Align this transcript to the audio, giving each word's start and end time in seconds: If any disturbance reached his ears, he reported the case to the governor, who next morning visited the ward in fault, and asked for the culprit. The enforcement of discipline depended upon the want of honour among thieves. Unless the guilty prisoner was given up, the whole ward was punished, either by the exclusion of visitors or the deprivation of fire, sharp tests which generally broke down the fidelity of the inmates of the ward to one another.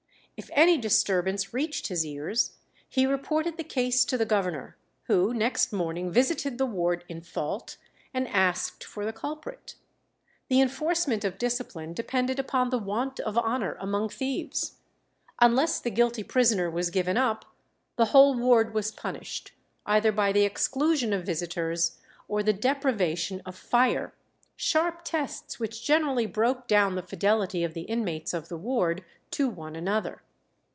If 0.37 0.49
any 0.53 0.79
disturbance 0.79 1.53
reached 1.53 1.85
his 1.85 2.03
ears, 2.03 2.57
he 2.89 3.05
reported 3.05 3.57
the 3.57 3.63
case 3.63 4.03
to 4.05 4.17
the 4.17 4.25
governor, 4.25 4.75
who 5.03 5.35
next 5.35 5.71
morning 5.71 6.11
visited 6.11 6.57
the 6.57 6.65
ward 6.65 7.03
in 7.07 7.21
fault, 7.21 7.77
and 8.11 8.27
asked 8.27 8.83
for 8.83 9.05
the 9.05 9.13
culprit. 9.13 9.75
The 10.47 10.59
enforcement 10.59 11.23
of 11.23 11.37
discipline 11.37 11.93
depended 11.93 12.39
upon 12.39 12.71
the 12.71 12.79
want 12.79 13.19
of 13.19 13.37
honour 13.37 13.77
among 13.79 14.09
thieves. 14.09 14.77
Unless 15.39 15.79
the 15.81 15.91
guilty 15.91 16.23
prisoner 16.23 16.71
was 16.71 16.89
given 16.89 17.17
up, 17.17 17.45
the 17.95 18.05
whole 18.05 18.33
ward 18.33 18.73
was 18.73 18.89
punished, 18.89 19.51
either 19.85 20.11
by 20.11 20.31
the 20.31 20.43
exclusion 20.43 21.13
of 21.13 21.23
visitors 21.23 21.99
or 22.27 22.41
the 22.41 22.51
deprivation 22.51 23.41
of 23.45 23.55
fire, 23.55 24.11
sharp 24.55 25.01
tests 25.03 25.59
which 25.59 25.83
generally 25.85 26.25
broke 26.25 26.67
down 26.67 26.95
the 26.95 27.03
fidelity 27.03 27.63
of 27.63 27.75
the 27.75 27.81
inmates 27.81 28.33
of 28.33 28.49
the 28.49 28.57
ward 28.57 29.03
to 29.29 29.47
one 29.47 29.75
another. 29.75 30.23